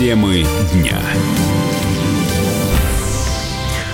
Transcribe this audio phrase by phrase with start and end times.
[0.00, 0.98] Темы дня.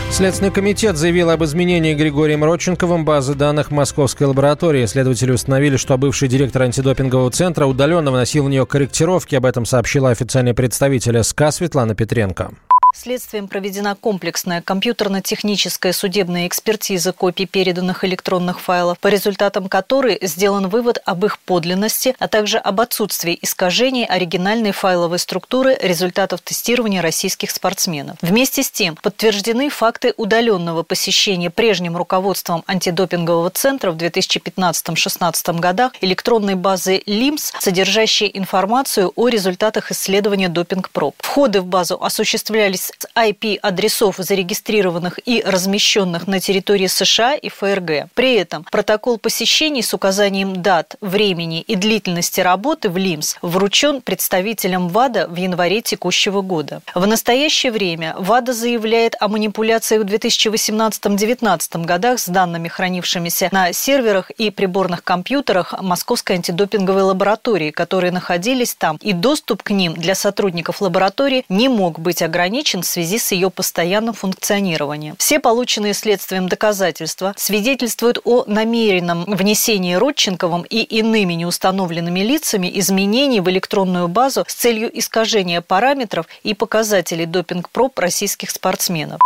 [0.09, 4.87] Следственный комитет заявил об изменении Григорием Родченковым базы данных Московской лаборатории.
[4.87, 9.35] Следователи установили, что бывший директор антидопингового центра удаленно вносил в нее корректировки.
[9.35, 12.53] Об этом сообщила официальный представитель СК Светлана Петренко.
[12.99, 20.99] Следствием проведена комплексная компьютерно-техническая судебная экспертиза копий переданных электронных файлов, по результатам которой сделан вывод
[21.05, 28.17] об их подлинности, а также об отсутствии искажений оригинальной файловой структуры результатов тестирования российских спортсменов.
[28.23, 36.55] Вместе с тем подтверждены факты удаленного посещения прежним руководством антидопингового центра в 2015-16 годах электронной
[36.55, 41.15] базы ЛИМС, содержащей информацию о результатах исследования допинг-проб.
[41.19, 48.09] Входы в базу осуществлялись с IP-адресов, зарегистрированных и размещенных на территории США и ФРГ.
[48.15, 54.89] При этом протокол посещений с указанием дат, времени и длительности работы в ЛИМС вручен представителям
[54.89, 56.81] ВАДА в январе текущего года.
[56.95, 64.31] В настоящее время ВАДА заявляет о манипуляциях в 2018-2019 годах с данными, хранившимися на серверах
[64.31, 70.81] и приборных компьютерах Московской антидопинговой лаборатории, которые находились там, и доступ к ним для сотрудников
[70.81, 75.15] лаборатории не мог быть ограничен ограничен в связи с ее постоянным функционированием.
[75.19, 83.49] Все полученные следствием доказательства свидетельствуют о намеренном внесении Родченковым и иными неустановленными лицами изменений в
[83.49, 89.21] электронную базу с целью искажения параметров и показателей допинг-проб российских спортсменов.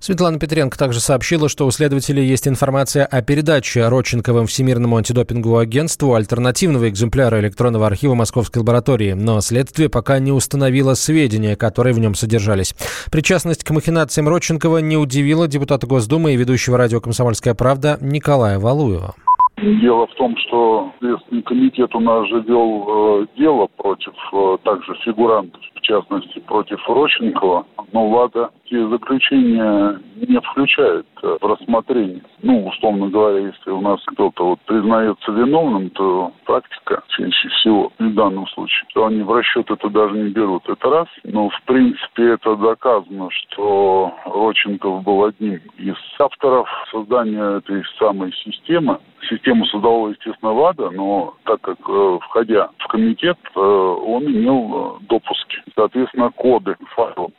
[0.00, 6.14] Светлана Петренко также сообщила, что у следователей есть информация о передаче Родченковым Всемирному антидопинговому агентству
[6.14, 12.14] альтернативного экземпляра электронного архива Московской лаборатории, но следствие пока не установило сведения, которые в нем
[12.14, 12.74] содержались.
[13.10, 19.14] Причастность к махинациям Родченкова не удивила депутата Госдумы и ведущего радио «Комсомольская правда» Николая Валуева.
[19.58, 24.94] Дело в том, что Следственный комитет у нас же вел э, дело против э, также
[25.04, 32.22] фигурантов, в частности против Рощенкова, но ВАДА эти заключения не включает э, в рассмотрение.
[32.42, 38.14] Ну, условно говоря, если у нас кто-то вот признается виновным, то практика чаще всего в
[38.14, 40.68] данном случае, что они в расчет это даже не берут.
[40.68, 41.08] Это раз.
[41.24, 48.98] Но, в принципе, это доказано, что Роченков был одним из авторов создания этой самой системы.
[49.28, 55.62] Систему создавала, естественно, ВАДА, но так как, э, входя в комитет, э, он имел допуски,
[55.74, 57.30] соответственно, коды файлов.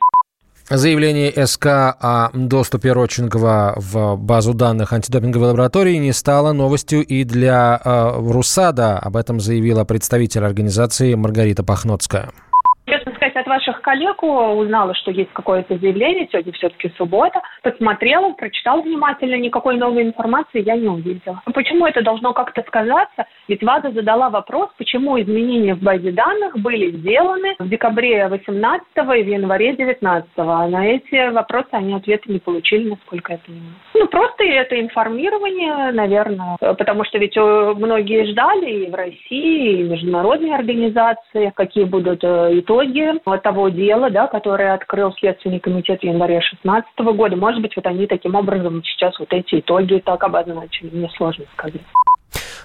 [0.70, 7.78] Заявление СК о доступе Родченкова в базу данных антидопинговой лаборатории не стало новостью и для
[7.84, 8.98] э, РУСАДА.
[8.98, 12.30] Об этом заявила представитель организации Маргарита Пахноцкая
[13.44, 19.76] от ваших коллег узнала, что есть какое-то заявление, сегодня все-таки суббота, посмотрела, прочитала внимательно, никакой
[19.76, 21.42] новой информации я не увидела.
[21.52, 23.26] Почему это должно как-то сказаться?
[23.48, 29.22] Ведь ВАДА задала вопрос, почему изменения в базе данных были сделаны в декабре 18 и
[29.22, 33.74] в январе 19 а на эти вопросы они ответы не получили, насколько я понимаю.
[33.94, 39.82] Ну, просто это информирование, наверное, потому что ведь э, многие ждали и в России, и
[39.82, 46.40] международные организации, какие будут э, итоги того дела, да, которое открыл Следственный комитет в январе
[46.40, 47.36] 2016 года.
[47.36, 50.90] Может быть, вот они таким образом сейчас вот эти итоги так обозначили.
[50.90, 51.82] Мне сложно сказать.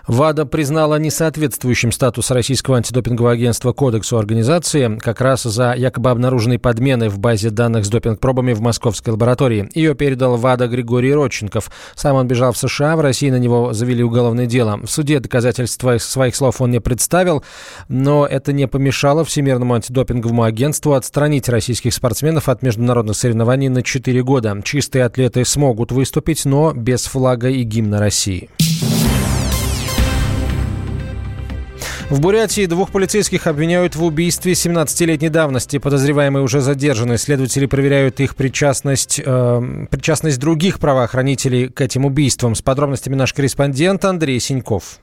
[0.09, 7.09] ВАДА признала несоответствующим статус Российского антидопингового агентства Кодексу организации как раз за якобы обнаруженные подмены
[7.09, 9.70] в базе данных с допинг-пробами в московской лаборатории.
[9.75, 11.70] Ее передал ВАДА Григорий Родченков.
[11.94, 14.80] Сам он бежал в США, в России на него завели уголовное дело.
[14.84, 17.44] В суде доказательства своих слов он не представил,
[17.88, 24.24] но это не помешало Всемирному антидопинговому агентству отстранить российских спортсменов от международных соревнований на 4
[24.24, 24.59] года.
[24.66, 28.50] Чистые атлеты смогут выступить, но без флага и гимна России.
[32.09, 35.78] В Бурятии двух полицейских обвиняют в убийстве 17-летней давности.
[35.78, 37.20] Подозреваемые уже задержаны.
[37.20, 42.56] Следователи проверяют их причастность, э, причастность других правоохранителей к этим убийствам.
[42.56, 45.00] С подробностями наш корреспондент Андрей Синьков.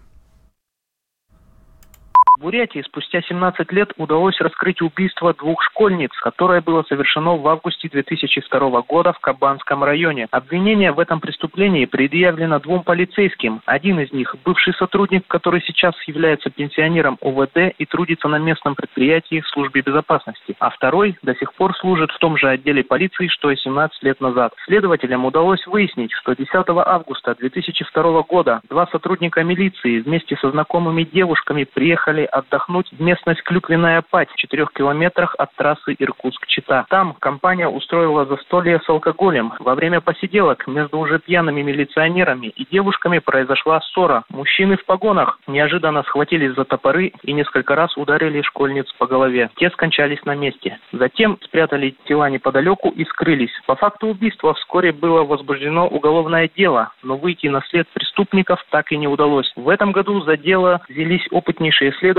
[2.36, 7.88] В Бурятии спустя 17 лет удалось раскрыть убийство двух школьниц, которое было совершено в августе
[7.88, 10.28] 2002 года в Кабанском районе.
[10.30, 13.62] Обвинение в этом преступлении предъявлено двум полицейским.
[13.64, 19.40] Один из них– бывший сотрудник, который сейчас является пенсионером УВД и трудится на местном предприятии
[19.40, 23.50] в службе безопасности, а второй до сих пор служит в том же отделе полиции, что
[23.50, 24.52] и 17 лет назад.
[24.66, 31.64] Следователям удалось выяснить, что 10 августа 2002 года два сотрудника милиции вместе со знакомыми девушками
[31.64, 36.86] приехали отдохнуть в местность Клюквенная Пать в четырех километрах от трассы Иркутск-Чита.
[36.88, 39.52] Там компания устроила застолье с алкоголем.
[39.58, 44.24] Во время посиделок между уже пьяными милиционерами и девушками произошла ссора.
[44.30, 49.50] Мужчины в погонах неожиданно схватились за топоры и несколько раз ударили школьниц по голове.
[49.56, 50.78] Те скончались на месте.
[50.92, 53.52] Затем спрятали тела неподалеку и скрылись.
[53.66, 58.96] По факту убийства вскоре было возбуждено уголовное дело, но выйти на след преступников так и
[58.96, 59.52] не удалось.
[59.56, 62.15] В этом году за дело взялись опытнейшие следователи,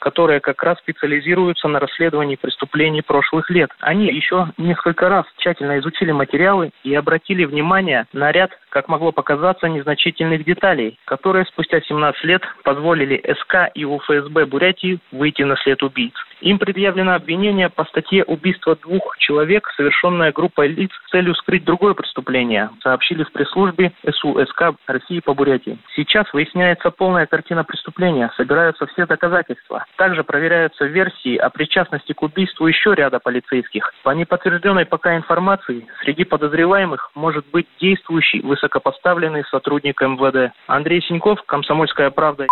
[0.00, 3.70] которые как раз специализируются на расследовании преступлений прошлых лет.
[3.80, 9.68] Они еще несколько раз тщательно изучили материалы и обратили внимание на ряд, как могло показаться,
[9.68, 16.14] незначительных деталей, которые спустя 17 лет позволили СК и УФСБ Бурятии выйти на след убийц.
[16.44, 21.94] Им предъявлено обвинение по статье убийства двух человек, совершенное группой лиц с целью скрыть другое
[21.94, 25.78] преступление, сообщили в пресс-службе СУСК России по Бурятии.
[25.96, 29.86] Сейчас выясняется полная картина преступления, собираются все доказательства.
[29.96, 33.94] Также проверяются версии о причастности к убийству еще ряда полицейских.
[34.02, 40.52] По неподтвержденной пока информации, среди подозреваемых может быть действующий высокопоставленный сотрудник МВД.
[40.66, 42.46] Андрей Синьков, Комсомольская правда.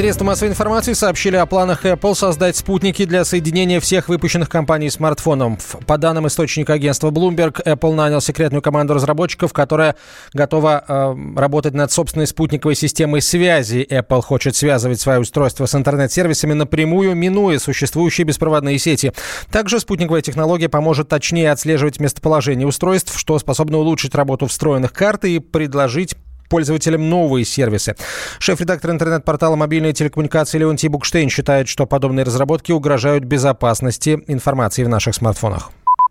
[0.00, 5.76] Средства массовой информации сообщили о планах Apple создать спутники для соединения всех выпущенных компаний смартфонов.
[5.86, 9.96] По данным источника агентства Bloomberg, Apple нанял секретную команду разработчиков, которая
[10.32, 13.86] готова э, работать над собственной спутниковой системой связи.
[13.90, 19.12] Apple хочет связывать свои устройства с интернет-сервисами напрямую, минуя существующие беспроводные сети.
[19.52, 25.40] Также спутниковая технология поможет точнее отслеживать местоположение устройств, что способно улучшить работу встроенных карт и
[25.40, 26.16] предложить
[26.50, 27.96] пользователям новые сервисы.
[28.38, 35.14] Шеф-редактор интернет-портала «Мобильные телекоммуникации» Леонтий Букштейн считает, что подобные разработки угрожают безопасности информации в наших
[35.14, 35.70] смартфонах.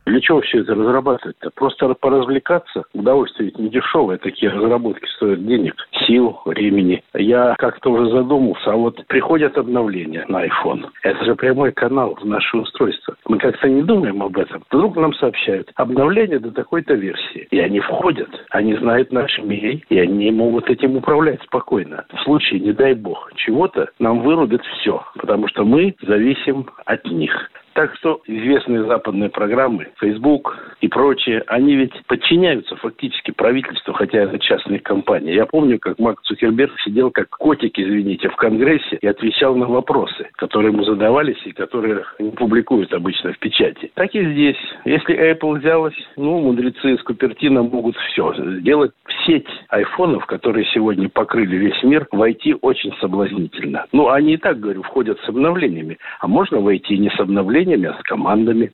[0.09, 1.51] Для чего все это разрабатывать-то?
[1.51, 2.83] Просто поразвлекаться.
[2.95, 4.17] Удовольствие ведь не дешевое.
[4.17, 5.75] Такие разработки стоят денег,
[6.07, 7.03] сил, времени.
[7.13, 10.87] Я как-то уже задумался, а вот приходят обновления на iPhone.
[11.03, 13.15] Это же прямой канал в наше устройство.
[13.27, 14.63] Мы как-то не думаем об этом.
[14.71, 17.47] Вдруг нам сообщают, обновление до такой-то версии.
[17.51, 22.05] И они входят, они знают наш имей, и они могут этим управлять спокойно.
[22.11, 27.51] В случае, не дай бог, чего-то нам вырубят все, потому что мы зависим от них.
[27.79, 34.37] Так что известные западные программы, Facebook и прочие, они ведь подчиняются фактически правительству, хотя это
[34.37, 35.33] частные компании.
[35.33, 40.27] Я помню, как Марк Цукерберг сидел как котик, извините, в Конгрессе и отвечал на вопросы,
[40.33, 43.89] которые ему задавались и которые не публикуют обычно в печати.
[43.93, 44.57] Так и здесь.
[44.83, 51.07] Если Apple взялась, ну, мудрецы из Купертина могут все сделать в сеть айфонов, которые сегодня
[51.07, 53.85] покрыли весь мир, войти очень соблазнительно.
[53.93, 55.97] Ну, они и так, говорю, входят с обновлениями.
[56.19, 58.71] А можно войти не с обновлениями, а с командами.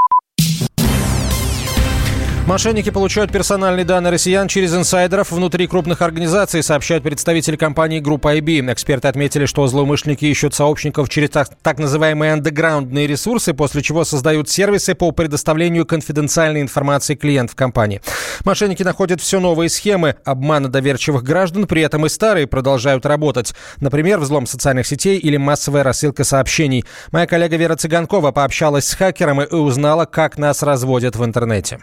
[2.47, 8.71] Мошенники получают персональные данные россиян через инсайдеров внутри крупных организаций, сообщают представители компании Группа IB.
[8.71, 14.47] Эксперты отметили, что злоумышленники ищут сообщников через так, так называемые андеграундные ресурсы, после чего создают
[14.47, 17.99] сервисы по предоставлению конфиденциальной информации клиентов компании.
[18.45, 23.55] Мошенники находят все новые схемы обмана доверчивых граждан, при этом и старые продолжают работать.
[23.77, 26.85] Например, взлом социальных сетей или массовая рассылка сообщений.
[27.11, 31.79] Моя коллега Вера Цыганкова пообщалась с хакером и узнала, как нас разводят в интернете.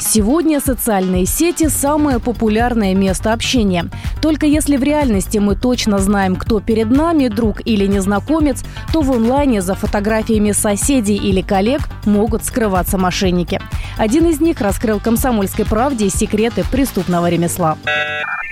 [0.00, 3.84] Сегодня социальные сети– самое популярное место общения.
[4.22, 8.64] Только если в реальности мы точно знаем, кто перед нами, друг или незнакомец,
[8.94, 13.60] то в онлайне за фотографиями соседей или коллег могут скрываться мошенники.
[13.98, 17.76] Один из них раскрыл комсомольской правде секреты преступного ремесла.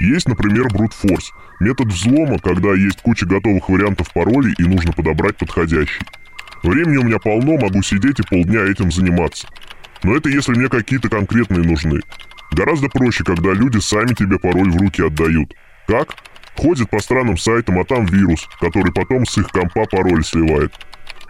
[0.01, 6.03] Есть, например, брутфорс– метод взлома, когда есть куча готовых вариантов паролей и нужно подобрать подходящий.
[6.63, 9.47] Времени у меня полно, могу сидеть и полдня этим заниматься.
[10.03, 12.01] Но это если мне какие-то конкретные нужны.
[12.53, 15.55] Гораздо проще, когда люди сами тебе пароль в руки отдают.
[15.87, 16.15] Как?
[16.57, 20.73] Ходят по странным сайтам, а там вирус, который потом с их компа пароль сливает.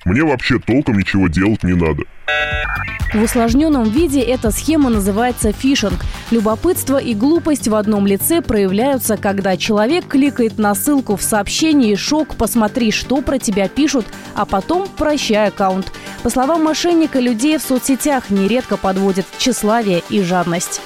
[0.04, 2.04] Мне вообще толком ничего делать не надо.
[3.14, 6.04] В усложненном виде эта схема называется фишинг.
[6.30, 12.36] Любопытство и глупость в одном лице проявляются, когда человек кликает на ссылку в сообщении «Шок,
[12.36, 15.90] посмотри, что про тебя пишут», а потом «Прощай аккаунт».
[16.22, 20.82] По словам мошенника, людей в соцсетях нередко подводят тщеславие и жадность.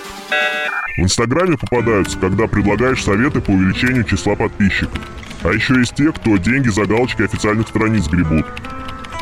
[0.97, 5.01] В Инстаграме попадаются, когда предлагаешь советы по увеличению числа подписчиков.
[5.43, 8.47] А еще есть те, кто деньги за галочкой официальных страниц гребут.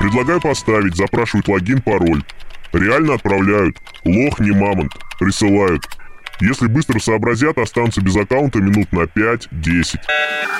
[0.00, 2.22] Предлагаю поставить, запрашивают логин, пароль.
[2.72, 3.76] Реально отправляют.
[4.06, 4.92] Лох не мамонт.
[5.18, 5.82] Присылают.
[6.40, 9.98] Если быстро сообразят, останутся без аккаунта минут на 5-10.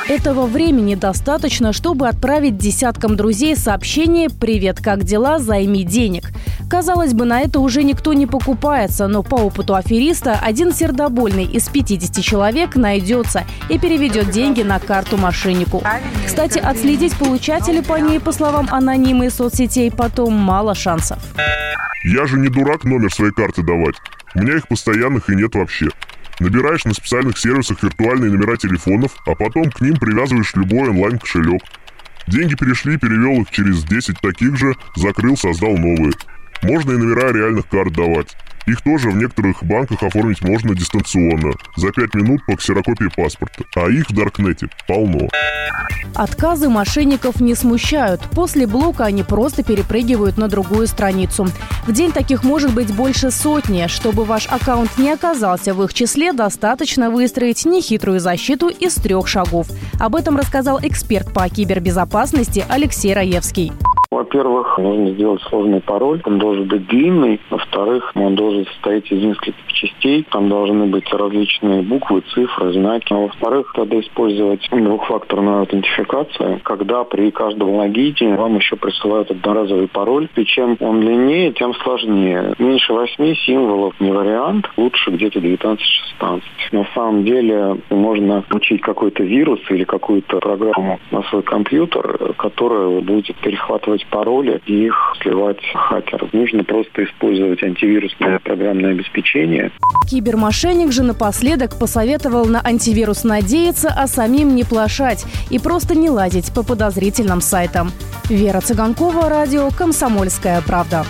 [0.09, 5.39] Этого времени достаточно, чтобы отправить десяткам друзей сообщение «Привет, как дела?
[5.39, 6.33] Займи денег».
[6.69, 11.69] Казалось бы, на это уже никто не покупается, но по опыту афериста один сердобольный из
[11.69, 15.83] 50 человек найдется и переведет деньги на карту мошеннику.
[16.27, 21.19] Кстати, отследить получателя по ней, по словам анонима из соцсетей, потом мало шансов.
[22.05, 23.97] Я же не дурак номер своей карты давать.
[24.35, 25.89] У меня их постоянных и нет вообще.
[26.39, 31.63] Набираешь на специальных сервисах виртуальные номера телефонов, а потом к ним привязываешь любой онлайн-кошелек.
[32.27, 36.13] Деньги перешли, перевел их через 10 таких же, закрыл, создал новые.
[36.63, 38.37] Можно и номера реальных карт давать.
[38.67, 43.89] Их тоже в некоторых банках оформить можно дистанционно, за 5 минут по ксерокопии паспорта, а
[43.91, 45.29] их в Даркнете полно.
[46.15, 48.21] Отказы мошенников не смущают.
[48.33, 51.49] После блока они просто перепрыгивают на другую страницу.
[51.87, 53.87] В день таких может быть больше сотни.
[53.87, 59.69] Чтобы ваш аккаунт не оказался в их числе, достаточно выстроить нехитрую защиту из трех шагов.
[59.99, 63.73] Об этом рассказал эксперт по кибербезопасности Алексей Раевский.
[64.31, 66.21] Во-первых, нужно сделать сложный пароль.
[66.25, 67.41] Он должен быть длинный.
[67.51, 70.25] Во-вторых, он должен состоять из нескольких частей.
[70.31, 73.13] Там должны быть различные буквы, цифры, знаки.
[73.13, 80.29] А во-вторых, надо использовать двухфакторную аутентификацию, когда при каждом логине вам еще присылают одноразовый пароль.
[80.37, 82.55] И чем он длиннее, тем сложнее.
[82.61, 84.71] Меньше восьми символов не вариант.
[84.77, 86.43] Лучше где-то 19-16.
[86.71, 93.35] На самом деле можно учить какой-то вирус или какую-то программу на свой компьютер, которая будет
[93.37, 96.29] перехватывать делать пароли и их сливать хакеру.
[96.33, 99.71] Нужно просто использовать антивирусное программное обеспечение.
[100.11, 106.53] Кибермошенник же напоследок посоветовал на антивирус надеяться, а самим не плашать и просто не лазить
[106.55, 107.93] по подозрительным сайтам.
[108.29, 111.07] Вера Цыганкова, радио «Комсомольская правда».